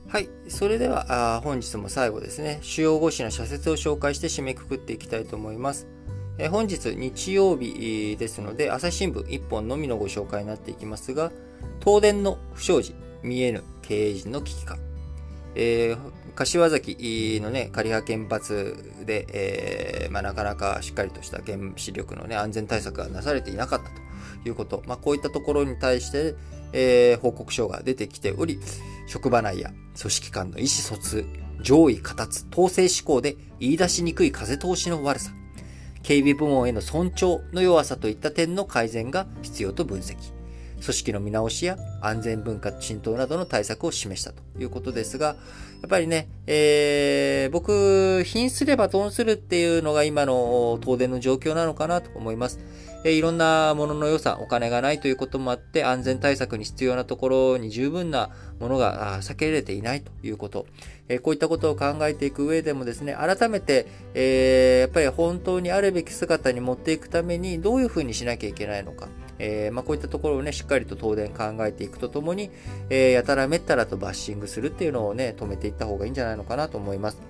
[0.10, 0.30] はい。
[0.48, 5.86] それでは、本日も最後ですね、主要語詞の社説を紹介して締めくくっていきたいと思います。
[6.38, 11.34] え本日日曜日ですので、朝日新聞1本のみのご紹介になっていきますが、
[11.84, 14.78] 東電の不祥事、見えぬ経営陣の危機か。
[15.56, 24.84] えー、柏崎のね、仮派原発で、えー、まあ、なかなかしっかりとした原子力のね、安全対策がなされていなかったということ。
[24.86, 26.36] まあ、こういったところに対して、
[26.72, 28.62] えー、報告書が出てきており、
[29.08, 31.26] 職場内や組織間の意思疎通、
[31.62, 35.32] 上位形統制思考で言い出しにくい風通しの悪さ、
[36.04, 40.38] 警備部門への尊重の弱さといった点の改善が必要と分析。
[40.80, 45.34] 組織の見直しや安全文化浸透などの対策を示したということですが、や
[45.88, 52.60] っぱりね、えー、僕、貧すれば損するっていうのが今の東電の状況なのかなと思います。
[53.04, 60.66] えいろんなものの予算、お金がないということもあって、安全対策に必要なところに十分なものが避けれていないということ。
[61.10, 69.08] えこういったことを考えていく上でもですね、改めて、え、やっぱり本当にあるべき姿に持っていくためにどういうふうにしなきゃいけないのか。
[69.40, 72.50] え、ま、こういったところをね、しっかりと東電考えていくとともに、
[72.90, 77.22] え、やたらめったらとバッシングするっていうのをね、止めていった方がいいんじゃないのかなと思います。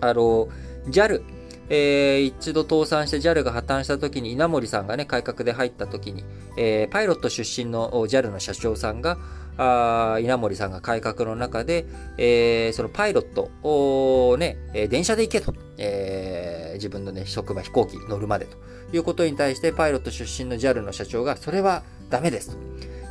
[0.00, 0.48] あの、
[0.88, 1.22] JAL、
[1.70, 6.24] えー、一度倒産して JAL が破綻した時に稲森さんがね、改革で入った時に、
[6.56, 9.18] えー、パイロット出身の JAL の社長さんが、
[9.56, 11.86] あ稲森さんが改革の中で、
[12.18, 14.56] えー、そのパイロットをね、
[14.90, 18.56] 電車で行けと、えー、自分のね、職場飛行機乗るまでと
[18.92, 22.56] いうことに対して、パイロット出身の JAL の社長が、それはダメですと。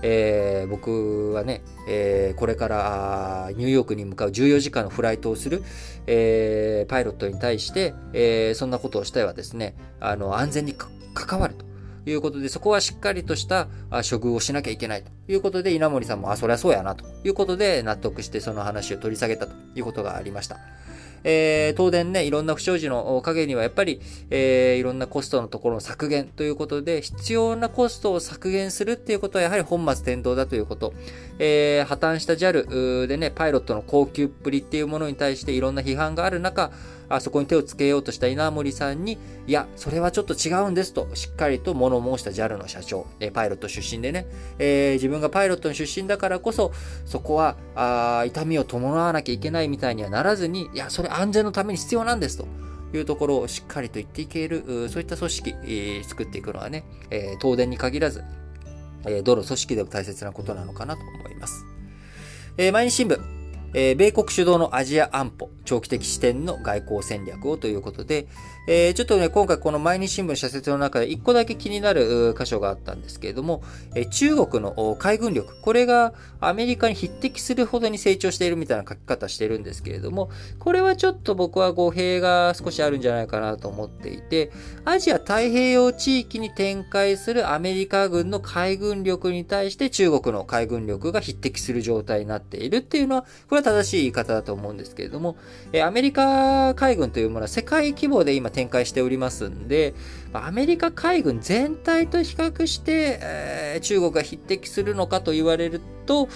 [0.05, 5.63] えー、僕はね、えー、これからニューヨークに向かう14時間のフライトをする、
[6.07, 10.75] えー、パイロットに対して、えー、そんなことをしてはですね、あの、安全に
[11.13, 11.65] 関わると。
[12.05, 20.57] いうことで、そこはしっかりとした処遇をしなきゃいけないということで、稲森さんも、あ、そりゃそうやなということで、納得してその話を取り下げたということがありました。
[21.23, 30.93] えー、東電ね、いろんな不祥事の陰にはやっぱり、えー、いろんなコストのところの削減ということで、必要なコストを削減するっていうことはやはり本末転倒だということ。
[31.39, 36.71] えー、破綻した JAL でね、パイロットの高級っぷりっていうものに対していろんな批判がある中、
[37.13, 44.25] あそこに手をつけようとした稲森さんに、いや、それはちょっと違うんですと、しっかりと物申した JAL の社長、えパイロット出身でね、
[44.57, 46.71] えー、自分がパイロットの出身だからこそ、
[47.05, 52.47] そこは、あ痛みを伴わなきゃいけないみたいにはならずに、いや、それ安全のために必要なんですと。
[52.95, 58.23] いうところをしっかりと言っていける、そういった組織、えー、作っていくのはね、えー、東電に限らず、
[59.05, 61.65] えー、どの組織でも大切なことなのかなと思います。
[62.57, 63.19] えー、毎日新聞、
[63.73, 68.27] え、米国主導のアジア安保、長期的視点の外交戦略をということで、
[68.67, 73.61] え、ちょっとね、今回この毎日新聞社説の中で一個だけ気になる箇所があったんですけれども、
[73.95, 84.51] え、中国の海軍力、これがアメリカに匹敵するほどに成長しているみたいな書き方してるんですけれども、これはちょっと僕は語弊が少しあるんじゃないかなと思っていて、
[84.85, 95.37] アジア太平洋地域に展開するアメリカ軍の海軍力に対して中国の海軍力が匹敵する状態になっているっていうのは、これは正しい言い方だと思うんですけれども、
[95.71, 99.93] えアメリカ海軍というものは世界規模で今展開しておりますんで、
[100.33, 106.29] アメリカ海軍全体と比較して、えー、中国が匹敵するのかと言われると、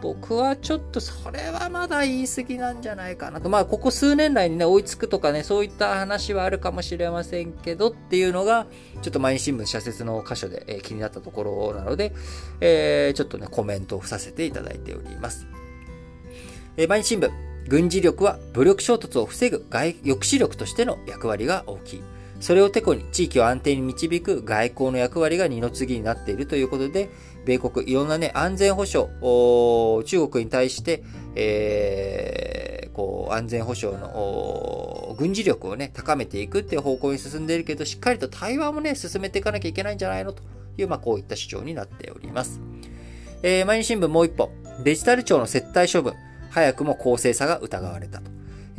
[0.00, 3.48] 僕はちょっとそれはまだ言い過ぎなんじゃないかなと。
[3.48, 8.66] まあ、ここ数年来にね、追いつくとかね、そういった話はあるかもしれませんけどっていうのが、
[9.02, 12.12] ちょっと毎日新聞社説の箇所で、えー、気になったところなので、
[12.60, 15.46] えー、ちょっとね、コメントをさせていただいております。
[16.80, 17.32] え毎日新聞、
[17.66, 22.02] 軍事力は武力衝突を防ぐ外抑止力としての役割が大きい。
[22.38, 27.10] それをてこに地域を安定に導く外交の役割が二の次になっているということで、
[27.44, 29.10] 米国いろんなね、安全保障、
[30.06, 31.02] 中国に対して、
[31.34, 40.44] えー、こう、安全保障の軍事力をね、高めていくっていう方向に進んでいるけど、しっかりと対話もね、進めていかなきゃいけないんじゃないのと
[40.76, 42.60] いう、まあ、こういった主張になっております。
[43.42, 44.50] えー、毎日新聞もう一本、
[44.84, 46.14] デジタル庁の接待処分。
[46.50, 48.30] 早くも公正さが疑われたと。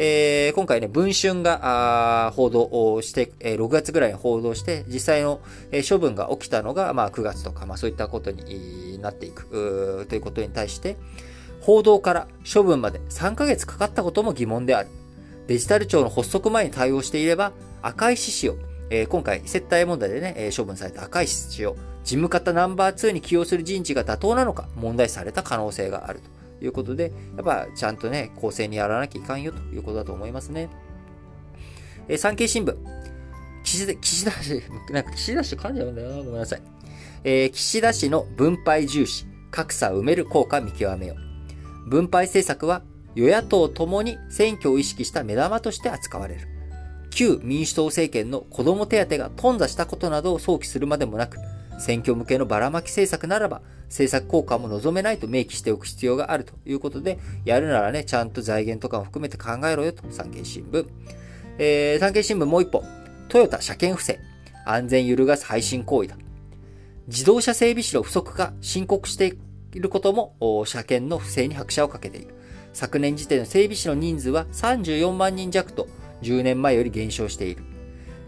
[0.02, 10.96] えー、今回ね、文春が報道をして、えー、6月ぐらいに報道して、実際の、えー、処分が起きたのが、まあ、9月とか、まあ、そういったことになっていくということに対して、
[11.60, 14.90] 報道から処分まで3ヶ月かかったことも疑問である。
[15.48, 17.52] デジタル庁の発足前に対応していれば、
[17.82, 18.56] 赤石氏を、
[18.90, 26.39] えー、今回接待問題でね、え処分された赤石氏を事務方ナンバー2に起用する人事が妥当なのか問題された可能性があると。
[26.62, 30.70] いうことで、やっぱちゃんとね、公正にやらなきゃいかんよということだと思いますね。
[32.08, 32.76] えー、産経新聞。
[33.64, 36.18] 岸田、岸田氏、 なんか岸田氏噛んじゃうんだよな。
[36.18, 36.62] ごめんなさい。
[37.24, 41.16] えー、岸田氏の分配重視、格差埋める効果見極めよ。
[41.88, 42.84] 分配政策は
[43.16, 46.48] 与野党ともに選挙を意識した目玉として扱われる。
[47.10, 51.38] 旧民主党政権の子供手当が頓挫したことなどを想起するまでもなく、
[51.80, 60.88] 選挙向けのばらまき政策ならば、政策効果も望めないと明記しておく必要があるということで、やるならね、ちゃんと財源とかも含めて考えろよと、産経新聞。
[61.58, 62.84] えー、産経新聞もう一歩。
[63.28, 64.20] トヨタ車検不正。
[64.66, 66.16] 安全揺るがす配信行為だ。
[67.08, 69.36] 自動車整備士の不足が申告して
[69.74, 72.36] いることも、車検の不正に拍車をかけている。
[72.74, 75.88] 昨年時点の整備士の人数は34万人弱と、
[76.22, 77.64] 10年前より減少している。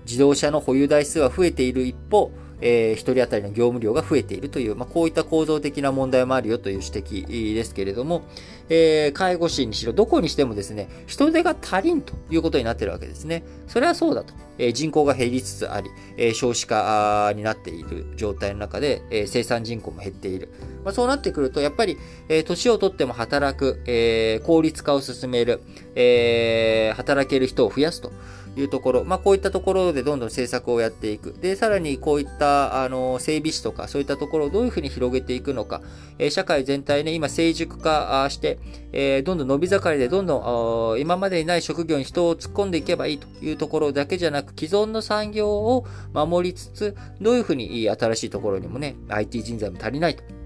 [0.06, 2.32] 自動車の保有台数は増えている一方、
[2.62, 8.24] えー、1人当たりの業務量が増えているという、まあ、こういった構造的な問題もあるよという指摘ですけれども、
[8.70, 13.44] えー、介護士にしろ、どこにしてもですね、人手が足りんということになっているわけですね。
[13.68, 14.34] それはそうだと。
[14.58, 20.50] えー、人口が減りつつあり、え、少子化になっている状態の中で、え、生産人口も減っている。
[20.86, 21.98] まあ、そうなってくると、やっぱり、
[22.30, 25.62] え、年をとっても働く、え、効率化を進める、
[25.96, 28.12] え、働ける人を増やすと
[28.56, 31.34] いうところ、まあ、こういったところでどんどん政策をやっていく。
[31.34, 35.82] で、さらにこういったあの整備士とか、そういったところをどういうふうに広げていくのか、
[36.20, 38.60] えー、社会全体ね、今成熟化して、
[38.92, 50.42] えー、どんどん伸び盛りで、どんどん今までにない職業に人を突っ込んでいけばいいというところだけじゃなく、既存の産業を守りつつ、どういうふうに新しいところにもね、IT 人材も足りないと。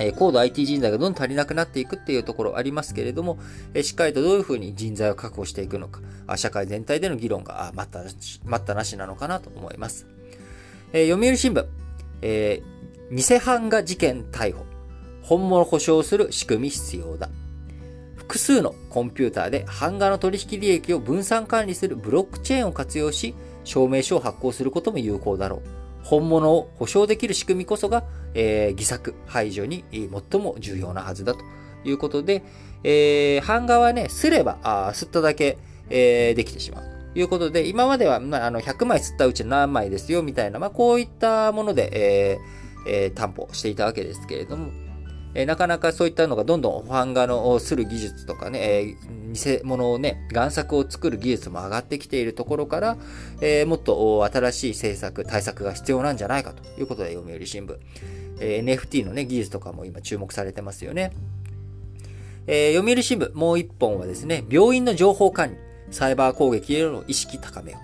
[0.00, 3.38] え高度 IT 人材がどんどん足りなくなっていくっていうところありますけれども、
[3.74, 6.00] えしっかりとどういうふうに人材を確保していくのか、
[6.36, 8.00] 社会全体での議論が待った
[8.44, 10.06] 待ったなしなのかなと思います。
[10.92, 11.66] え読売新聞、
[12.22, 14.64] えー、偽版画事件逮捕。
[15.22, 17.28] 本物保証する仕組み必要だ。
[18.16, 25.62] 複数のコンピューターで版画の取引利益を分散管理するブロックチェーンを活用し、証明書を発行することも有効だろう。
[26.02, 28.04] 本物を保証できる仕組みこそが、
[28.34, 31.40] えー、偽作排除に最も重要なはずだと
[31.84, 32.42] いうことで、
[32.82, 35.58] えー、版画はね、すれば、あすっただけ、
[35.90, 36.84] えー、できてしまう。
[37.12, 44.70] ということで、今までは、まあ、あの、100枚吸ったうち何枚ですよ、みたいな、まあ、こういったもので、えーえー、担保していたわけですけれども、
[45.34, 52.96] えー、なかなかそういったのがどんどん版画のする技術とかね、えー、偽物をね、贋作を作る技術も上がってきているところから、
[53.40, 57.76] えー、もっと新しい政策、対策が必要なんじゃないかということで読売新聞。
[58.40, 61.12] え、NFT のね、技術とかも今注目されてますよね。
[62.46, 65.56] え、読売新聞、もう一本はですね、病院の情報管理、
[65.90, 67.76] サイバー攻撃への意識高めを。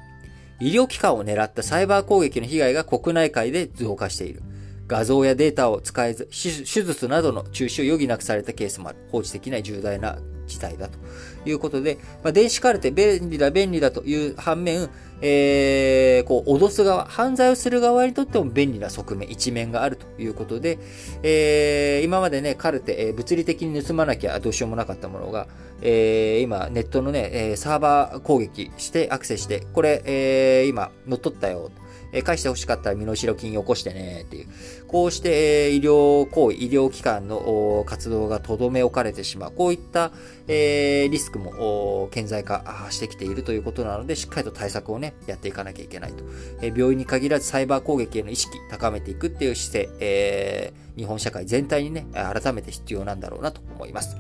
[0.61, 4.43] 医療機関を狙ったサイバー攻撃の被害が国内外で増加している。
[4.89, 8.99] 画像やデータを使えず、手術などの中止を余儀なくされたケースもある。
[9.11, 10.99] 放置できない重大な事態だと
[11.45, 14.89] いうことで、まあ、電子カルテ便利だ便利だという反面、
[15.23, 20.79] えー、こう、脅す側、犯罪をする側にとっても便利な側面、一面があるということで、
[21.23, 25.47] えー、今までね、カルテ、えー、物理的に盗まなきゃどうしようもなかったものが、
[25.83, 31.71] えー、今、ネットのね、サーバー攻撃してアクセスして、これ、えー、今、乗っ取ったよ。
[32.17, 34.47] え返して欲しかったら身代金よこしてねっていう。
[34.89, 39.53] こうして、え医療行為、医療機関の活動がとどめ置かれてしまう。
[39.53, 40.13] こういった、
[40.49, 46.25] えリスクも顕在化してきているということなので、しっかりと対策をね、やっていかなきゃいけないと。
[46.63, 54.17] え病院に限らずサイバー攻撃への意識高めていくっていう姿勢、え、日本社会全体にね、改めて必要なんだろうなと思います。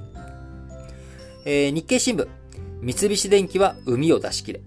[1.46, 2.28] え、日経新聞。
[2.82, 4.60] 三菱電機は海を出し切れ。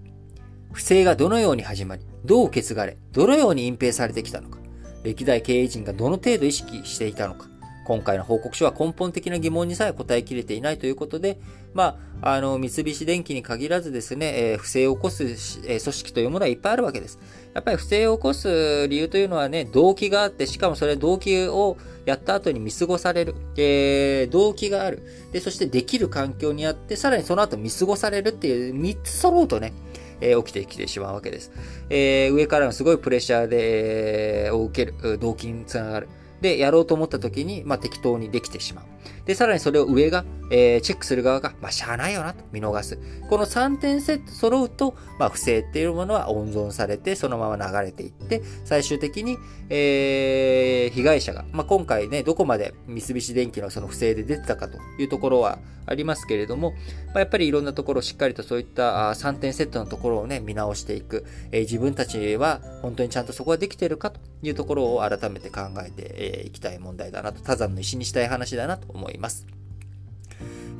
[0.72, 4.58] 不正がどのように始まり、どう受け継がれ、どのように隠蔽されてきたのか、
[5.02, 7.48] 歴代経営陣がどの程度意識していたのか、
[7.84, 11.40] 今回の報告書は根本的な疑問にさえ答えきれていないということで、
[11.74, 17.18] まあ、あの、三菱電機に限らずですね、えー、不正を起こす、えー、組織というものはいっぱいあるわけです。
[17.54, 23.34] やっぱり不正を起こす理由というのはね、動機があって、しかもそれ動機をやった後に見過ごされる。
[23.56, 25.02] えー、動機がある。
[25.32, 29.72] で、そしてできる環境にあって、さらにその後見過ごされるっていう3つ揃うとね、
[30.20, 31.52] えー、起きてきてしまうわけです。
[31.88, 36.08] えー、上からのすごいプレッシャーで、えー、を受ける、動機につながる。
[36.40, 38.84] で、やろうと思った時に、まあ、適当にできてしまう。
[39.24, 42.98] で、さらにそれを上が、えー、チェックする側が、まあ、しゃあないよなと見逃す。
[43.28, 56.72] この3点セット揃うと、まあ、不正っていうものは温存されて、そのまま流れていって、最終的に、えー、被害者が、まあ、今回ね、どこまで三菱電機のその不正で出てたかというところはありますけれども、
[57.08, 61.24] まあ、やっぱりいろんなところをしっかりとそういった3点セットのところをね、見直していく。
[61.52, 69.09] えー、自分たちは本当にちゃんとそこができているかというところを改めて考えていきたい問題だなと、他山の石にしたい話だなと思います。
[69.10, 69.46] います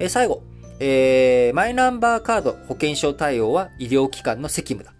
[0.00, 0.42] え最後、
[0.80, 4.94] えー、マイナンバーカード保険証対応は医療機関の責務だ。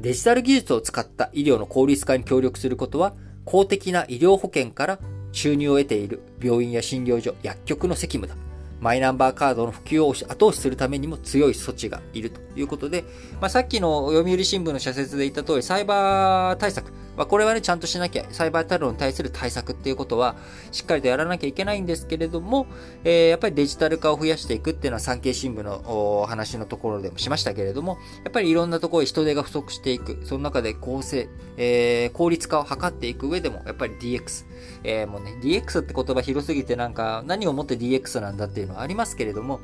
[0.00, 3.12] デジタル技術を使った医療の効率化に協力することは、
[3.44, 4.98] 公的な医療保険から
[5.32, 8.49] 収入を得ている病院や診療所、薬局の責務だ。
[8.80, 13.04] マイナンバーカードの普及を後押しするためにも強い措置がいるということで、
[13.40, 20.36] まあ、さっきの読売新聞の社説で言った通り、サイバー対策、まあ、これはね、ちゃんとしなきゃ、サイバーテロに対する対策っていうことは、
[20.72, 22.66] しっかりとやらなきゃいけないんですけれども、
[23.04, 25.82] えー、やっぱりデジタル化を増やしていくっていうのは産経新聞の
[26.22, 31.28] お話のところでもしましたけれども、やっぱりいろんなところで人手が不足していく、その中で構成、
[31.58, 34.46] えー、効率化を図っていく上でも、やっぱり DX、
[34.84, 39.60] えー、もうね、DX って言葉広すぎてなんか、何をもって DX なんだっていうのはありますけれども、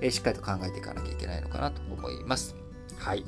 [0.00, 2.54] え、しっかりと考えていかなきゃいけないのかなと思います。
[2.98, 3.24] はい。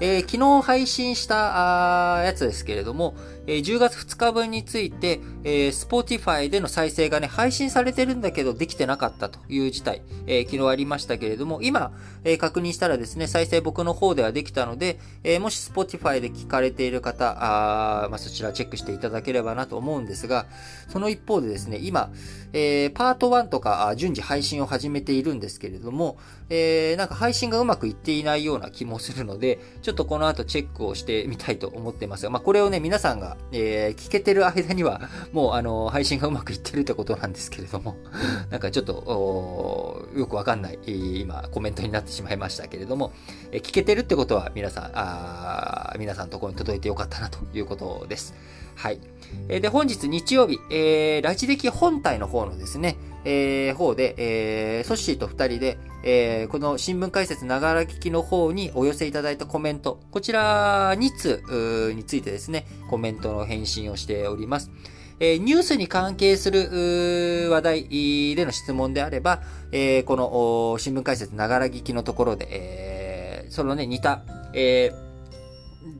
[0.00, 3.14] えー、昨日配信したあやつですけれども、
[3.46, 11.92] えー、10月2日分について、えー、Spotify での再生がね、配信されてるんだけど、できてなかったという事態、えー、昨日ありましたけれども、今、
[12.24, 20.46] え、確認したらですね、再生僕の方ではできたので、え、もし Spotify で聞かれている方、あまあ、そちらチェックしていただければなと思うんですが、
[20.88, 22.10] その一方でですね、今、
[22.52, 26.18] えー、パート1とか順次配信を始めているんですけれども、
[26.50, 35.00] えー、なんか配信がうまくいっていないような気もするので、ちょっとこの後チェックをしてみたいと思ってますが、まあ、これをね、皆さんが、えー、聞けてる間には、
[35.32, 37.96] もう、あの、配信がうまくいってるってことなんですけれども、
[38.50, 43.12] なんかちょっと、よくわかんない、今、コメントになってしまいましたけれども、
[43.50, 48.34] えー、聞けてるってことは、皆さん、あ皆さんのところに届いてよかったなということです。
[48.74, 49.00] はい。
[49.48, 64.70] えー、で、本日日曜日、えー、ラジ歴本体の方のですね、えー、方で、えー、ソッシーと二人で、えー、この新聞解説ながら聞きの方にお寄せいただいたコメント、こちら2通についてですね、コメントの返信をしております。
[65.20, 75.01] えー、ニュースに関係する話題での質問であれば、えー、この新聞解説ながら聞きのところで、えー、そのね、似た、えー、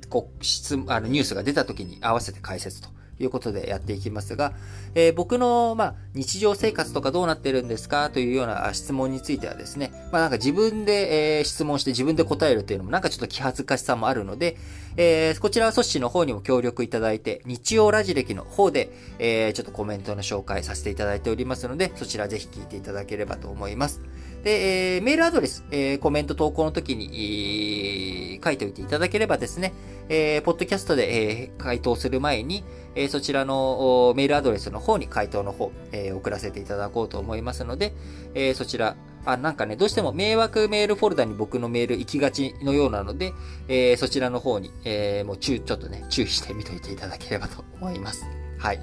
[0.08, 2.88] こう、質、あの、ニュースが出た時に合わせて解説と
[3.22, 4.52] いうことでやっていきますが、
[4.94, 14.56] えー、僕の、まあ、日常生活とかどうなってるんですかというような質問についてはですね、まあ、なんか自分で、えー、質問して自分で答えるっていうのもなんかちょっと気恥ずかしさもあるので、
[14.96, 24.00] えー、こちらは組織の方にも協力いただいて、日曜ラジ歴の方で、えー、ちょっとコメントの紹介させていただいておりますので、そちらぜひ聞いていただければと思います。
[24.42, 29.72] で、えー、メールアドレス、えー、コメント投稿の時に、えー、書いておいていただければですね、
[30.08, 32.64] えー、ポッドキャストで、えー、回答する前に、
[32.94, 37.94] えー、そちらのメールアドレスの方に回答の方、えー、送らせていただこうと思いますので、
[38.34, 43.32] えー、そちら、あ、なんかね、どうしても迷惑メールフォルダに僕のメール行きがちのようなので、
[43.68, 48.24] えー、そちらの方に、えー、もう、ちょっとね、注意してみといていただければと思います。
[48.58, 48.80] はい。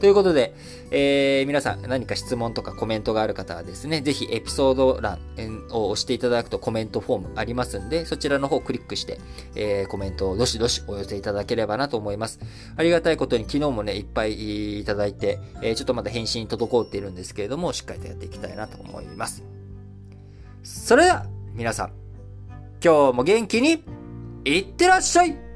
[0.00, 0.54] ということで、
[0.90, 5.18] えー、皆さん何か質問とかコメントがある方はですね、ぜひエピソード欄
[5.70, 9.20] を押していただくとコメントフォームありますんで、そちらの方をクリックして、
[9.54, 12.40] えー、コメントをどしどしお寄せいただければなと思います。
[12.76, 19.44] ありがたいことに昨日もね、いっぱいいただいて、えー、ちょっとまだ返信滞っているんですけれども、しっかりとやっていきたいなと思います。
[20.62, 21.92] それでは、皆さん、
[22.82, 23.84] 今日も元気に、
[24.46, 25.49] いってらっしゃい